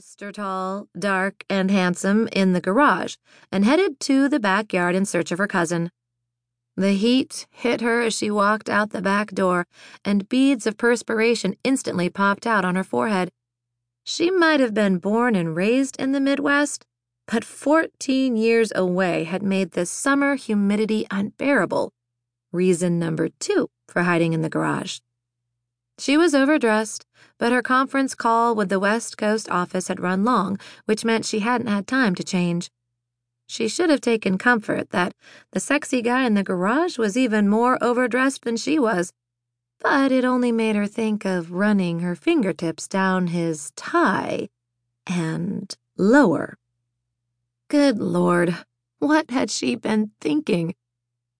Mr. 0.00 0.32
Tall, 0.32 0.88
dark, 0.98 1.44
and 1.50 1.70
handsome 1.70 2.26
in 2.32 2.54
the 2.54 2.60
garage 2.60 3.16
and 3.52 3.66
headed 3.66 4.00
to 4.00 4.30
the 4.30 4.40
backyard 4.40 4.94
in 4.94 5.04
search 5.04 5.30
of 5.30 5.36
her 5.36 5.46
cousin. 5.46 5.90
The 6.74 6.92
heat 6.92 7.46
hit 7.50 7.82
her 7.82 8.00
as 8.00 8.14
she 8.14 8.30
walked 8.30 8.70
out 8.70 8.90
the 8.90 9.02
back 9.02 9.32
door, 9.32 9.66
and 10.02 10.26
beads 10.26 10.66
of 10.66 10.78
perspiration 10.78 11.54
instantly 11.64 12.08
popped 12.08 12.46
out 12.46 12.64
on 12.64 12.76
her 12.76 12.84
forehead. 12.84 13.30
She 14.02 14.30
might 14.30 14.58
have 14.60 14.72
been 14.72 14.96
born 14.96 15.34
and 15.34 15.54
raised 15.54 15.96
in 16.00 16.12
the 16.12 16.20
Midwest, 16.20 16.86
but 17.26 17.44
14 17.44 18.38
years 18.38 18.72
away 18.74 19.24
had 19.24 19.42
made 19.42 19.72
the 19.72 19.84
summer 19.84 20.34
humidity 20.36 21.06
unbearable. 21.10 21.92
Reason 22.52 22.98
number 22.98 23.28
two 23.38 23.68
for 23.86 24.04
hiding 24.04 24.32
in 24.32 24.40
the 24.40 24.48
garage. 24.48 25.00
She 26.00 26.16
was 26.16 26.34
overdressed, 26.34 27.04
but 27.36 27.52
her 27.52 27.60
conference 27.60 28.14
call 28.14 28.54
with 28.54 28.70
the 28.70 28.80
West 28.80 29.18
Coast 29.18 29.50
office 29.50 29.88
had 29.88 30.00
run 30.00 30.24
long, 30.24 30.58
which 30.86 31.04
meant 31.04 31.26
she 31.26 31.40
hadn't 31.40 31.66
had 31.66 31.86
time 31.86 32.14
to 32.14 32.24
change. 32.24 32.70
She 33.46 33.68
should 33.68 33.90
have 33.90 34.00
taken 34.00 34.38
comfort 34.38 34.90
that 34.92 35.12
the 35.50 35.60
sexy 35.60 36.00
guy 36.00 36.24
in 36.24 36.32
the 36.32 36.42
garage 36.42 36.96
was 36.96 37.18
even 37.18 37.50
more 37.50 37.76
overdressed 37.84 38.44
than 38.44 38.56
she 38.56 38.78
was, 38.78 39.12
but 39.78 40.10
it 40.10 40.24
only 40.24 40.52
made 40.52 40.74
her 40.74 40.86
think 40.86 41.26
of 41.26 41.52
running 41.52 42.00
her 42.00 42.14
fingertips 42.14 42.88
down 42.88 43.26
his 43.26 43.70
tie 43.76 44.48
and 45.06 45.76
lower. 45.98 46.56
Good 47.68 47.98
Lord, 47.98 48.56
what 49.00 49.30
had 49.30 49.50
she 49.50 49.74
been 49.74 50.12
thinking? 50.18 50.74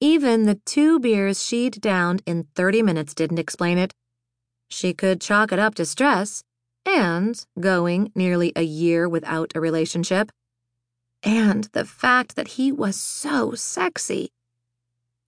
Even 0.00 0.44
the 0.44 0.60
two 0.66 1.00
beers 1.00 1.42
she'd 1.42 1.80
downed 1.80 2.22
in 2.26 2.44
30 2.54 2.82
minutes 2.82 3.14
didn't 3.14 3.38
explain 3.38 3.78
it. 3.78 3.94
She 4.70 4.94
could 4.94 5.20
chalk 5.20 5.52
it 5.52 5.58
up 5.58 5.74
to 5.76 5.84
stress 5.84 6.42
and 6.86 7.44
going 7.58 8.12
nearly 8.14 8.52
a 8.56 8.62
year 8.62 9.08
without 9.08 9.52
a 9.54 9.60
relationship 9.60 10.30
and 11.22 11.64
the 11.72 11.84
fact 11.84 12.36
that 12.36 12.48
he 12.48 12.72
was 12.72 12.96
so 12.96 13.52
sexy. 13.54 14.30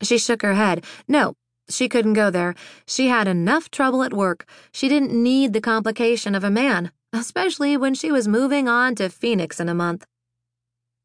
She 0.02 0.18
shook 0.18 0.42
her 0.42 0.54
head. 0.54 0.84
No, 1.06 1.34
she 1.68 1.88
couldn't 1.88 2.14
go 2.14 2.30
there. 2.30 2.54
She 2.86 3.08
had 3.08 3.28
enough 3.28 3.70
trouble 3.70 4.02
at 4.02 4.14
work. 4.14 4.46
She 4.72 4.88
didn't 4.88 5.12
need 5.12 5.52
the 5.52 5.60
complication 5.60 6.34
of 6.34 6.44
a 6.44 6.50
man, 6.50 6.90
especially 7.12 7.76
when 7.76 7.94
she 7.94 8.10
was 8.10 8.26
moving 8.26 8.68
on 8.68 8.94
to 8.96 9.08
Phoenix 9.08 9.60
in 9.60 9.68
a 9.68 9.74
month. 9.74 10.06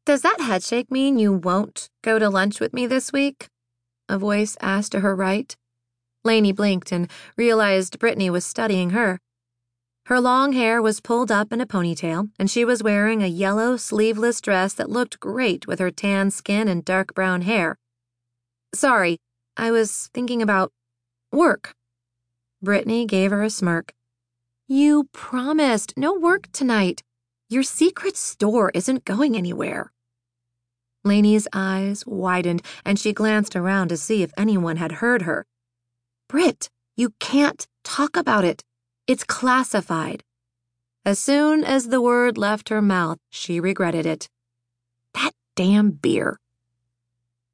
Does 0.06 0.22
that 0.22 0.40
headshake 0.40 0.90
mean 0.90 1.18
you 1.18 1.32
won't 1.32 1.90
go 2.02 2.18
to 2.18 2.30
lunch 2.30 2.60
with 2.60 2.72
me 2.72 2.86
this 2.86 3.12
week? 3.12 3.48
A 4.08 4.18
voice 4.18 4.56
asked 4.60 4.92
to 4.92 5.00
her 5.00 5.14
right. 5.14 5.54
Lanie 6.28 6.52
blinked 6.52 6.92
and 6.92 7.10
realized 7.38 7.98
Brittany 7.98 8.28
was 8.28 8.44
studying 8.44 8.90
her. 8.90 9.18
Her 10.06 10.20
long 10.20 10.52
hair 10.52 10.82
was 10.82 11.00
pulled 11.00 11.32
up 11.32 11.54
in 11.54 11.60
a 11.62 11.66
ponytail, 11.66 12.28
and 12.38 12.50
she 12.50 12.66
was 12.66 12.82
wearing 12.82 13.22
a 13.22 13.26
yellow 13.26 13.78
sleeveless 13.78 14.42
dress 14.42 14.74
that 14.74 14.90
looked 14.90 15.20
great 15.20 15.66
with 15.66 15.78
her 15.78 15.90
tan 15.90 16.30
skin 16.30 16.68
and 16.68 16.84
dark 16.84 17.14
brown 17.14 17.42
hair. 17.42 17.78
Sorry, 18.74 19.16
I 19.56 19.70
was 19.70 20.10
thinking 20.12 20.42
about 20.42 20.70
work. 21.32 21.74
Brittany 22.60 23.06
gave 23.06 23.30
her 23.30 23.42
a 23.42 23.48
smirk. 23.48 23.94
You 24.68 25.08
promised 25.14 25.94
no 25.96 26.12
work 26.12 26.52
tonight. 26.52 27.02
Your 27.48 27.62
secret 27.62 28.18
store 28.18 28.70
isn't 28.74 29.06
going 29.06 29.34
anywhere. 29.34 29.92
Lanie's 31.04 31.48
eyes 31.54 32.04
widened, 32.06 32.60
and 32.84 32.98
she 32.98 33.14
glanced 33.14 33.56
around 33.56 33.88
to 33.88 33.96
see 33.96 34.22
if 34.22 34.30
anyone 34.36 34.76
had 34.76 35.00
heard 35.00 35.22
her. 35.22 35.46
Britt, 36.28 36.68
you 36.94 37.14
can't 37.20 37.66
talk 37.84 38.14
about 38.14 38.44
it. 38.44 38.62
It's 39.06 39.24
classified. 39.24 40.22
As 41.02 41.18
soon 41.18 41.64
as 41.64 41.88
the 41.88 42.02
word 42.02 42.36
left 42.36 42.68
her 42.68 42.82
mouth, 42.82 43.16
she 43.30 43.60
regretted 43.60 44.04
it. 44.04 44.28
That 45.14 45.32
damn 45.56 45.90
beer. 45.90 46.38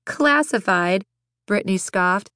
Classified, 0.06 1.04
Brittany 1.46 1.78
scoffed. 1.78 2.30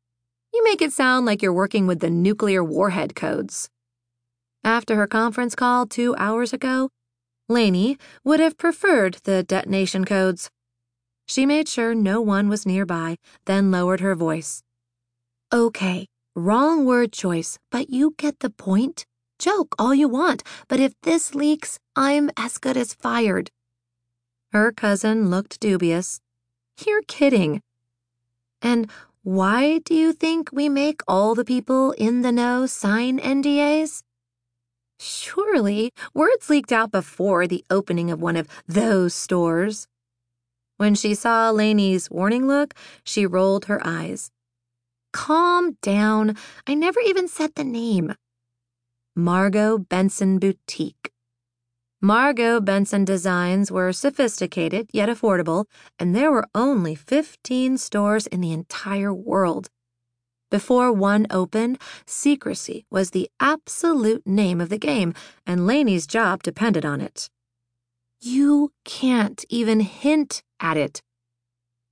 You 0.55 0.63
make 0.63 0.81
it 0.81 0.93
sound 0.93 1.27
like 1.27 1.43
you're 1.43 1.53
working 1.53 1.89
with 1.89 1.99
the 1.99 2.09
nuclear 2.09 2.63
warhead 2.63 3.17
codes. 3.17 3.69
After 4.63 4.95
her 4.95 5.09
conference 5.09 5.57
call 5.57 5.87
two 5.87 6.15
hours 6.19 6.53
ago, 6.53 6.91
Lanie 7.49 7.99
would 8.23 8.39
have 8.39 8.57
preferred 8.57 9.19
the 9.25 9.43
detonation 9.43 10.05
codes. 10.05 10.51
She 11.27 11.47
made 11.47 11.69
sure 11.69 11.97
no 11.97 12.21
one 12.21 12.49
was 12.49 12.65
nearby, 12.65 13.17
then 13.45 13.73
lowered 13.73 14.01
her 14.01 14.15
voice. 14.15 14.63
Okay, 15.53 16.07
wrong 16.39 16.85
word 16.85 17.13
choice, 17.13 17.59
but 17.71 17.91
you 17.91 18.15
get 18.17 18.41
the 18.41 18.51
point. 18.51 19.05
Joke 19.39 19.75
all 19.79 19.95
you 19.95 20.09
want, 20.09 20.43
but 20.69 20.81
if 20.81 20.95
this 21.03 21.35
leaks, 21.35 21.79
I'm 21.95 22.31
as 22.37 22.59
good 22.59 22.77
as 22.77 22.95
fired. 22.95 23.51
Her 24.53 24.73
cousin 24.73 25.31
looked 25.31 25.61
dubious. 25.61 26.21
You're 26.85 27.03
kidding. 27.03 27.63
And 28.63 28.91
why 29.23 29.79
do 29.79 29.95
you 29.95 30.13
think 30.13 30.51
we 30.53 30.69
make 30.69 31.03
all 31.07 31.35
the 31.35 31.45
people 31.45 31.93
in 31.93 32.23
the 32.23 32.33
know 32.33 32.67
sign 32.67 33.19
NDAs? 33.19 34.03
Surely, 34.99 35.93
words 36.15 36.51
leaked 36.51 36.73
out 36.73 36.91
before 36.91 37.47
the 37.47 37.65
opening 37.71 38.11
of 38.11 38.21
one 38.21 38.37
of 38.37 38.49
those 38.67 39.15
stores. 39.15 39.87
When 40.77 40.95
she 40.95 41.15
saw 41.15 41.53
Lanie's 41.53 42.11
warning 42.11 42.49
look, 42.49 42.75
she 43.05 43.27
rolled 43.27 43.67
her 43.67 43.81
eyes. 43.85 44.31
Calm 45.13 45.77
down. 45.83 46.37
I 46.67 46.75
never 46.75 47.01
even 47.01 47.29
said 47.29 47.55
the 47.55 47.65
name. 47.65 48.15
Margot 49.17 49.79
Benson 49.79 50.39
Boutique. 50.39 51.11
Margot 52.01 52.61
Benson 52.61 53.05
designs 53.05 53.73
were 53.73 53.93
sophisticated 53.93 54.89
yet 54.93 55.09
affordable, 55.09 55.65
and 55.99 56.15
there 56.15 56.31
were 56.31 56.47
only 56.55 56.95
15 56.95 57.77
stores 57.79 58.29
in 58.29 58.41
the 58.41 58.53
entire 58.53 59.13
world. 59.13 59.69
Before 60.51 60.93
one 60.93 61.27
opened, 61.29 61.79
secrecy 62.07 62.87
was 62.91 63.11
the 63.11 63.29
absolute 63.41 64.27
name 64.27 64.61
of 64.61 64.69
the 64.69 64.79
game, 64.79 65.13
and 65.45 65.67
Lanie's 65.67 66.07
job 66.07 66.43
depended 66.43 66.85
on 66.85 67.01
it. 67.01 67.29
You 68.21 68.73
can't 68.85 69.45
even 69.49 69.81
hint 69.81 70.43
at 70.61 70.77
it. 70.77 71.03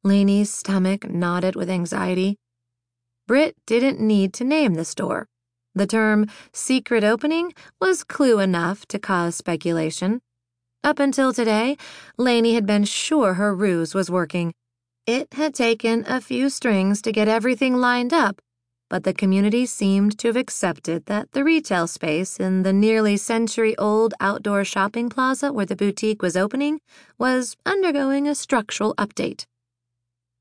Lanie's 0.05 0.53
stomach 0.53 1.11
knotted 1.11 1.57
with 1.57 1.69
anxiety. 1.69 2.39
Britt 3.27 3.57
didn't 3.67 3.99
need 3.99 4.33
to 4.35 4.45
name 4.45 4.75
the 4.75 4.85
store. 4.85 5.27
The 5.75 5.87
term 5.87 6.27
secret 6.53 7.03
opening 7.03 7.53
was 7.81 8.05
clue 8.05 8.39
enough 8.39 8.87
to 8.87 8.99
cause 8.99 9.35
speculation. 9.35 10.21
Up 10.85 11.01
until 11.01 11.33
today, 11.33 11.77
Lanie 12.17 12.55
had 12.55 12.67
been 12.67 12.85
sure 12.85 13.35
her 13.35 13.53
ruse 13.53 13.95
was 13.95 14.09
working. 14.09 14.55
It 15.07 15.35
had 15.35 15.55
taken 15.55 16.05
a 16.07 16.21
few 16.21 16.49
strings 16.49 17.03
to 17.03 17.11
get 17.11 17.27
everything 17.27 17.77
lined 17.77 18.13
up, 18.13 18.41
but 18.89 19.03
the 19.03 19.13
community 19.13 19.67
seemed 19.67 20.17
to 20.19 20.29
have 20.29 20.37
accepted 20.37 21.07
that 21.07 21.33
the 21.33 21.43
retail 21.43 21.89
space 21.89 22.39
in 22.39 22.63
the 22.63 22.73
nearly 22.73 23.17
century 23.17 23.77
old 23.77 24.15
outdoor 24.21 24.65
shopping 24.65 25.09
plaza 25.09 25.53
where 25.53 25.67
the 25.67 25.75
boutique 25.75 26.23
was 26.23 26.37
opening 26.37 26.81
was 27.19 27.57
undergoing 27.67 28.29
a 28.29 28.35
structural 28.37 28.95
update. 28.95 29.47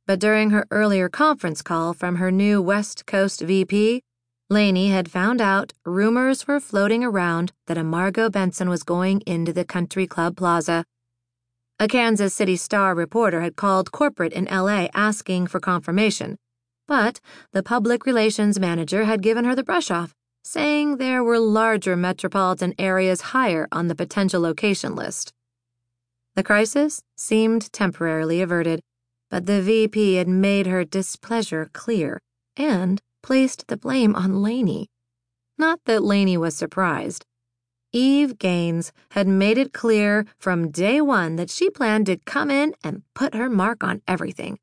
But 0.08 0.20
during 0.20 0.52
her 0.52 0.68
earlier 0.70 1.10
conference 1.10 1.62
call 1.62 1.94
from 1.94 2.18
her 2.18 2.32
new 2.32 2.62
West 2.62 3.06
Coast 3.08 3.42
VP, 3.42 4.02
Lanie 4.50 4.90
had 4.90 5.10
found 5.10 5.42
out 5.42 5.74
rumors 5.84 6.48
were 6.48 6.60
floating 6.60 7.04
around 7.04 7.52
that 7.66 7.80
a 7.80 7.84
Margot 7.84 8.30
Benson 8.30 8.70
was 8.70 8.84
going 8.84 9.22
into 9.22 9.52
the 9.52 9.66
country 9.66 10.06
club 10.06 10.38
plaza. 10.38 10.86
A 11.80 11.88
Kansas 11.88 12.36
City 12.36 12.56
Star 12.56 12.94
reporter 12.94 13.42
had 13.42 13.56
called 13.56 13.92
corporate 13.92 14.34
in 14.34 14.46
LA 14.46 14.88
asking 14.94 15.48
for 15.48 15.60
confirmation, 15.60 16.38
but 16.88 17.20
the 17.52 17.64
public 17.64 18.06
relations 18.06 18.60
manager 18.60 19.06
had 19.06 19.24
given 19.24 19.44
her 19.46 19.56
the 19.56 19.64
brush 19.64 19.90
off, 19.90 20.14
saying 20.44 20.98
there 20.98 21.24
were 21.24 21.40
larger 21.40 21.96
metropolitan 21.96 22.76
areas 22.78 23.34
higher 23.34 23.68
on 23.72 23.88
the 23.88 23.96
potential 23.96 24.40
location 24.40 24.96
list. 24.96 25.34
The 26.36 26.44
crisis 26.44 27.02
seemed 27.18 27.74
temporarily 27.74 28.42
averted, 28.42 28.82
but 29.36 29.48
the 29.48 29.62
VP 29.62 30.14
had 30.14 30.30
made 30.30 30.66
her 30.66 30.86
displeasure 30.86 31.70
clear 31.74 32.22
and 32.56 33.02
placed 33.22 33.68
the 33.68 33.76
blame 33.76 34.16
on 34.16 34.42
Lanie. 34.42 34.88
Not 35.58 35.82
that 35.84 36.04
Lanie 36.04 36.38
was 36.38 36.56
surprised. 36.56 37.26
Eve 37.92 38.40
Gaines 38.40 38.94
had 39.10 39.28
made 39.28 39.58
it 39.58 39.74
clear 39.74 40.26
from 40.40 40.72
day 40.72 41.02
one 41.02 41.36
that 41.36 41.50
she 41.50 41.70
planned 41.70 42.06
to 42.06 42.16
come 42.16 42.50
in 42.50 42.74
and 42.82 43.04
put 43.14 43.34
her 43.34 43.50
mark 43.50 43.84
on 43.84 44.02
everything, 44.08 44.58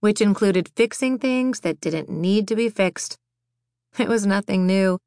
which 0.00 0.20
included 0.20 0.68
fixing 0.76 1.18
things 1.18 1.60
that 1.60 1.80
didn't 1.80 2.10
need 2.10 2.46
to 2.48 2.54
be 2.54 2.68
fixed. 2.68 3.16
It 3.98 4.08
was 4.08 4.26
nothing 4.26 4.66
new. 4.66 4.98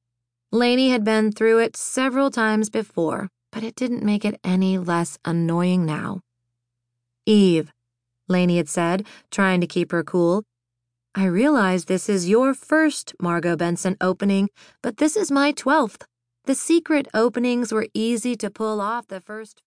Lanie 0.51 0.89
had 0.89 1.03
been 1.03 1.31
through 1.31 1.59
it 1.59 1.77
several 1.77 2.31
times 2.31 2.71
before, 2.71 3.29
but 3.51 3.61
it 3.61 3.75
didn't 3.75 4.01
make 4.01 4.25
it 4.25 4.39
any 4.43 4.79
less 4.79 5.19
annoying 5.23 5.85
now. 5.85 6.21
Eve, 7.27 7.71
Lanie 8.27 8.57
had 8.57 8.69
said, 8.69 9.05
trying 9.31 9.61
to 9.61 9.67
keep 9.67 9.91
her 9.91 10.03
cool, 10.03 10.43
I 11.15 11.25
realize 11.25 11.85
this 11.85 12.09
is 12.09 12.27
your 12.27 12.55
first 12.55 13.13
Margot 13.21 13.55
Benson 13.55 13.97
opening, 14.01 14.49
but 14.81 14.97
this 14.97 15.15
is 15.15 15.29
my 15.29 15.53
12th. 15.53 16.05
The 16.45 16.55
secret 16.55 17.07
openings 17.13 17.71
were 17.71 17.87
easy 17.93 18.35
to 18.37 18.49
pull 18.49 18.81
off 18.81 19.07
the 19.07 19.21
first 19.21 19.61